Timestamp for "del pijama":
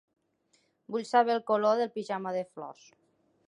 1.83-2.33